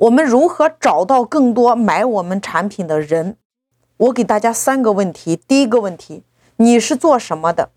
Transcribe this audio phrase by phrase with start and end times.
[0.00, 3.36] 我们如何找到更多买我们产品的人？
[3.98, 6.22] 我给大家三个问题：第一个问题，
[6.56, 7.70] 你是做什么的？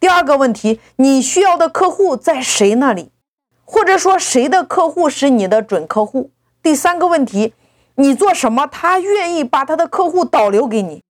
[0.00, 3.12] 第二个问题，你需要的客户在谁那里？
[3.64, 6.32] 或者说谁的客户是你的准客户？
[6.60, 7.54] 第三个问题，
[7.94, 11.04] 你做什么，他愿意把他的客户导流给你？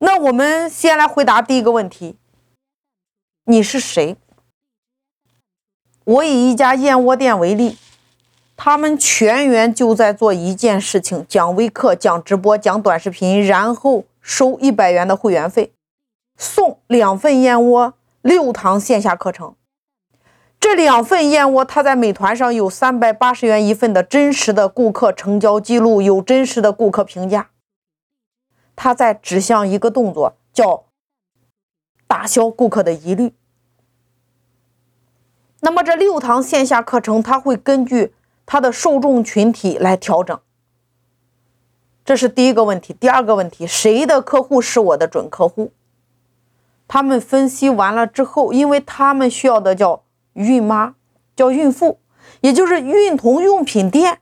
[0.00, 2.18] 那我们先来回答第一个问题：
[3.46, 4.18] 你是谁？
[6.04, 7.78] 我以一家燕窝店为例。
[8.56, 15.72] 他们全员就在做一件事情：讲微课、讲直播、讲短视频，然后收一百元的会员费，
[16.36, 19.56] 送两份燕窝、六堂线下课程。
[20.60, 27.50] 这两份燕窝，他在美团上有三百八十元一份的真实的顾客成交记录，有真实的顾客评价。
[28.76, 30.84] 他在指向一个动作，叫
[32.06, 33.34] 打消顾客的疑虑。
[35.60, 38.14] 那么这六堂线下课程，他会根据。
[38.46, 40.38] 他的受众群体来调整，
[42.04, 42.92] 这是第一个问题。
[42.92, 45.72] 第二个问题，谁的客户是我的准客户？
[46.86, 50.94] 他们分析完了之后，因为他们需要的叫孕妈，
[51.34, 51.98] 叫孕妇，
[52.42, 54.20] 也就是孕童用品店。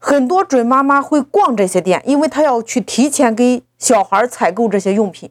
[0.00, 5.30] 很多准妈妈会逛这些店，因为她要去提前给小孩采购这些用品。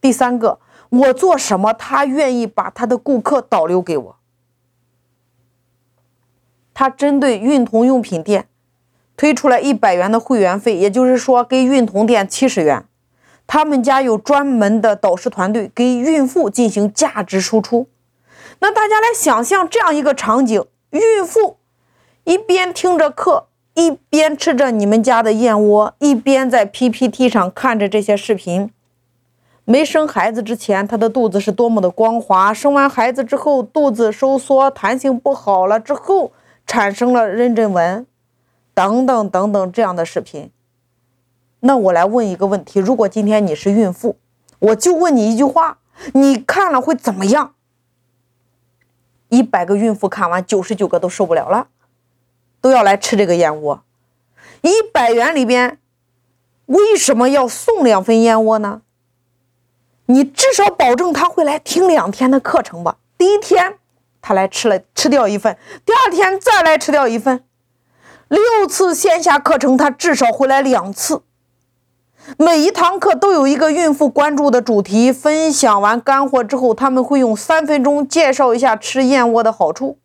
[0.00, 4.19] 第三个，我做什么，他愿意把他的顾客导流给我。
[6.72, 8.46] 他针对孕童用品店
[9.16, 12.84] 推出来一百元的会员费，也就是说给孕童店七十元。
[13.46, 17.88] 他们家有专门的导师团队给孕妇进行价值输出。
[18.60, 21.56] 那大家来想象这样一个场景：孕妇
[22.24, 28.70] 一边听着课，一边吃着你们家的燕窝，一边在 PPT 上看着这些视频。
[29.64, 36.32] 没生孩子之前，她的肚子是多么的光滑；生完孩子之后，肚子收缩、弹性不好了之后。
[36.70, 38.06] 产生了妊娠纹，
[38.74, 40.52] 等等等等这样的视频。
[41.58, 44.16] 那我来问一个问题：如果今天你是孕妇，
[44.60, 45.78] 我就问你一句话，
[46.14, 47.54] 你看了会怎么样？
[49.30, 51.66] 一百个孕妇看完，九十九个都受不了了，
[52.60, 53.82] 都要来吃这个燕窝。
[54.60, 55.80] 一百元里边，
[56.66, 58.82] 为什么要送两份燕窝呢？
[60.06, 62.98] 你至少保证他会来听两天的课程吧？
[63.18, 63.79] 第一天。
[64.22, 67.42] 他来吃了，吃掉一份，第二天再来吃掉一份，
[68.28, 71.22] 六次线下课程，他至少回来两次。
[72.36, 79.98] 每一堂课都有一个孕妇关注的主题，分享完干货之后，他们会用三分钟介绍一下吃燕窝的好处。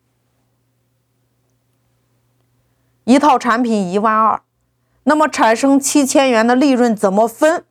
[3.04, 4.42] 一套产品一万二，
[5.04, 7.66] 那么产生七千元的利润怎么分？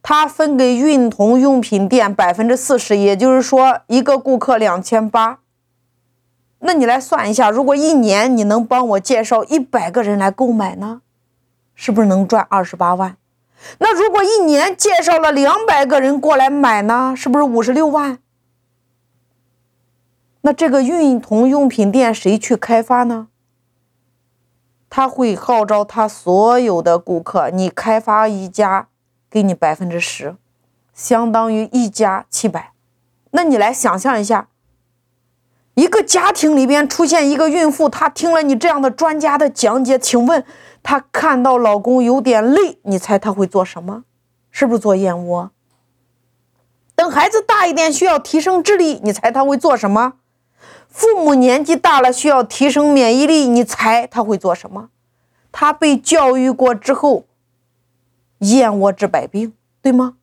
[0.00, 5.40] 他分给孕童用品店百分之四十，也就是说一个顾客两千八。
[6.60, 11.02] 那你来算一下，如果一年你能帮我介绍一百个人来购买呢，
[11.74, 13.16] 是不是能赚二十八万？
[13.78, 18.18] 那如果一年介绍了两百个人过来买呢，是不是五十六万？
[20.40, 23.28] 那这个孕童用品店谁去开发呢？
[24.90, 28.88] 他会号召他所有的顾客，你开发一家，
[29.30, 30.34] 给你百分之十，
[30.92, 32.72] 相当于一家七百。
[33.30, 34.48] 那你来想象一下。
[35.78, 40.44] 一个家庭里边出现一个孕妇，她听了你这样的专家的讲解，请问
[40.82, 44.02] 她看到老公有点累，你猜她会做什么？
[44.50, 45.52] 是不是做燕窝？
[46.96, 50.14] 等孩子大一点，需要提升智力，你猜她会做什么？
[50.88, 54.88] 父母年纪大了，需要提升免疫力，你猜他会做什么？
[55.52, 57.26] 他被教育过之后，
[58.38, 60.17] 燕窝治百病，对吗？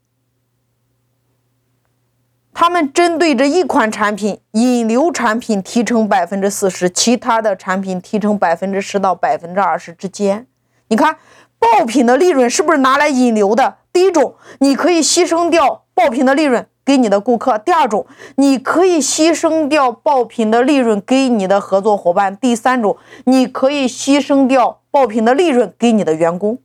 [2.57, 10.47] 他们针对这一款产品，引流产品提成百分之四十，其他的产品提成百分之十到百分之二十之间。
[10.87, 11.17] 你看，
[11.59, 13.75] 爆品的利润是不是拿来引流的？
[13.91, 18.07] 第一种，你可以牺牲掉爆品的利润给你的顾客；第二种，
[18.37, 22.95] 你可以牺牲掉爆品的利润给你的合作伙伴；第三种，
[23.25, 26.59] 你可以牺牲掉爆品的利润给你的员工。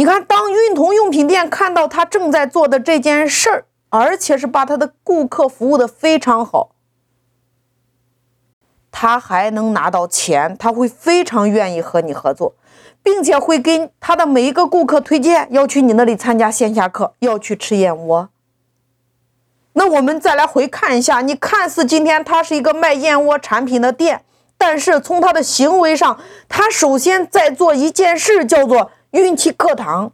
[0.00, 6.70] 你看，当孕童用品店看到他正在做的这件事儿，而且是把他的顾客服务的非常好，
[8.90, 12.54] 他还能拿到钱，他会非常愿意和你合作，
[13.02, 18.30] 并且会跟他的每一个顾客推荐要去你那里参加线下课，要去吃燕窝。
[19.74, 24.24] 那我们再来回看一下，你看似今天他是一个卖燕窝产品的店，
[24.56, 26.18] 但是从他的行为上，
[26.48, 28.92] 他首先在做一件事，叫做。
[29.10, 30.12] 运气课堂，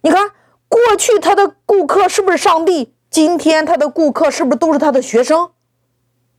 [0.00, 0.30] 你看
[0.68, 2.94] 过去他的顾客是不是上帝？
[3.08, 5.50] 今天他的顾客是不是都是他的学生？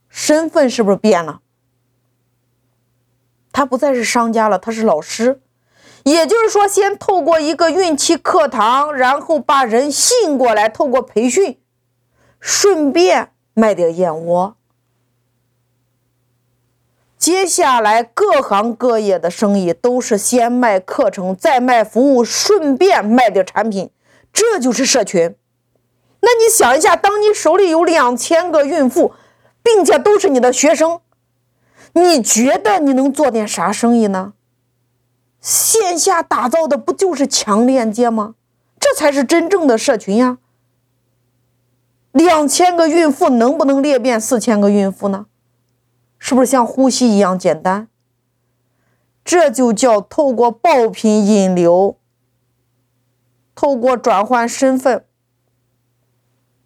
[0.08, 1.40] 身份是不是变了？
[3.52, 5.40] 他不再是商家了，他是老师。
[6.04, 11.60] 也就是说，先透过一个孕期课堂，然后把人吸引过来，透过培训，
[12.38, 14.57] 顺便卖点燕窝。
[17.28, 23.90] 接下来各行各业的生意都是先卖课程，再卖服务，顺便卖点产品，
[24.32, 25.36] 这就是社群。
[26.20, 29.12] 那你想一下，当你手里有两千个孕妇，
[29.62, 31.00] 并且都是你的学生，
[31.92, 34.32] 你觉得你能做点啥生意呢？
[35.42, 38.36] 线下打造的不就是强链接吗？
[38.80, 40.38] 这才是真正的社群呀！
[42.12, 45.26] 两千个孕妇能不能裂变四千个孕妇呢？
[46.18, 47.88] 是不是像呼吸一样简单？
[49.24, 51.98] 这就叫透过爆品引流，
[53.54, 55.04] 透过转换身份，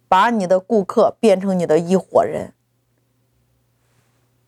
[0.07, 2.53] 把你的顾客变成你的一伙人。